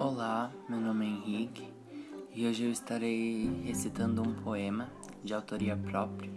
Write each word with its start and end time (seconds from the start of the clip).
Olá, 0.00 0.52
meu 0.68 0.80
nome 0.80 1.06
é 1.06 1.08
Henrique 1.08 1.68
e 2.32 2.46
hoje 2.46 2.62
eu 2.62 2.70
estarei 2.70 3.62
recitando 3.64 4.22
um 4.22 4.32
poema 4.32 4.88
de 5.24 5.34
autoria 5.34 5.76
própria 5.76 6.30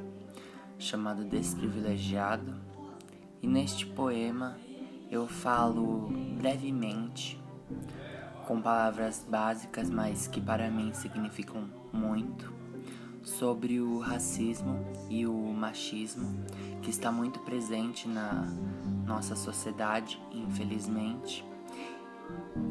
chamado 0.80 1.24
Desprivilegiado. 1.24 2.56
E 3.40 3.46
neste 3.46 3.86
poema 3.86 4.58
eu 5.12 5.28
falo 5.28 6.10
brevemente, 6.40 7.40
com 8.48 8.60
palavras 8.60 9.24
básicas, 9.30 9.92
mas 9.92 10.26
que 10.26 10.42
para 10.42 10.68
mim 10.72 10.92
significam 10.96 11.70
muito, 11.94 12.52
sobre 13.22 13.80
o 13.80 14.00
racismo 14.00 14.84
e 15.08 15.28
o 15.28 15.36
machismo 15.36 16.44
que 16.82 16.90
está 16.90 17.12
muito 17.12 17.40
presente 17.42 18.08
na 18.08 18.44
nossa 19.06 19.36
sociedade, 19.36 20.20
infelizmente 20.32 21.46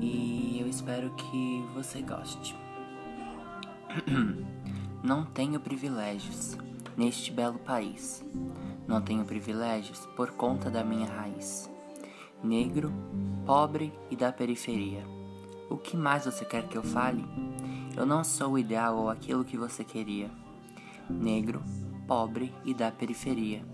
e 0.01 0.30
espero 0.71 1.11
que 1.11 1.65
você 1.75 2.01
goste. 2.01 2.57
Não 5.03 5.25
tenho 5.25 5.59
privilégios 5.59 6.57
neste 6.97 7.33
belo 7.33 7.59
país. 7.59 8.25
Não 8.87 9.01
tenho 9.01 9.25
privilégios 9.25 10.07
por 10.17 10.31
conta 10.33 10.71
da 10.71 10.85
minha 10.85 11.07
raiz. 11.07 11.71
Negro, 12.43 12.93
pobre 13.45 13.93
e 14.11 14.17
da 14.17 14.33
periferia. 14.33 15.05
O 15.69 15.77
que 15.77 15.97
mais 15.97 16.25
você 16.25 16.45
quer 16.45 16.69
que 16.69 16.77
eu 16.77 16.83
fale? 16.83 17.25
Eu 17.97 18.05
não 18.05 18.23
sou 18.23 18.53
o 18.53 18.59
ideal 18.59 18.97
ou 18.97 19.11
aquilo 19.11 19.45
que 19.45 19.57
você 19.57 19.85
queria. 19.85 20.31
Negro, 21.09 21.63
pobre 22.07 22.53
e 22.65 22.75
da 22.75 22.91
periferia. 22.91 23.65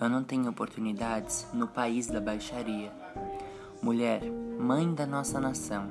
Eu 0.00 0.08
não 0.08 0.22
tenho 0.22 0.48
oportunidades 0.48 1.46
no 1.52 1.66
país 1.66 2.06
da 2.06 2.20
baixaria. 2.20 2.92
Mulher, 3.82 4.22
mãe 4.58 4.92
da 4.92 5.06
nossa 5.06 5.40
nação, 5.40 5.90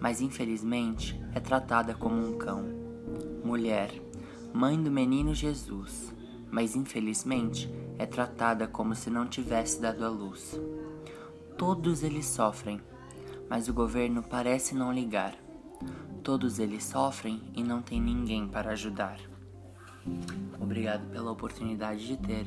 mas 0.00 0.20
infelizmente 0.20 1.20
é 1.34 1.40
tratada 1.40 1.94
como 1.94 2.16
um 2.16 2.36
cão. 2.36 2.64
Mulher, 3.44 3.90
mãe 4.52 4.80
do 4.80 4.90
menino 4.90 5.34
Jesus, 5.34 6.14
mas 6.50 6.76
infelizmente 6.76 7.68
é 7.98 8.06
tratada 8.06 8.66
como 8.66 8.94
se 8.94 9.10
não 9.10 9.26
tivesse 9.26 9.80
dado 9.80 10.04
à 10.04 10.08
luz. 10.08 10.58
Todos 11.56 12.02
eles 12.02 12.26
sofrem, 12.26 12.80
mas 13.48 13.68
o 13.68 13.74
governo 13.74 14.22
parece 14.22 14.74
não 14.74 14.92
ligar. 14.92 15.34
Todos 16.22 16.58
eles 16.58 16.84
sofrem 16.84 17.42
e 17.54 17.62
não 17.62 17.82
tem 17.82 18.00
ninguém 18.00 18.48
para 18.48 18.70
ajudar. 18.70 19.18
Obrigado 20.60 21.08
pela 21.10 21.30
oportunidade 21.30 22.06
de 22.06 22.16
ter 22.16 22.46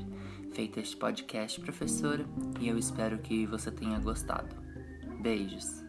feito 0.53 0.79
este 0.79 0.97
podcast, 0.97 1.61
professora, 1.61 2.25
e 2.59 2.67
eu 2.67 2.77
espero 2.77 3.19
que 3.19 3.45
você 3.45 3.71
tenha 3.71 3.99
gostado. 3.99 4.55
Beijos. 5.21 5.83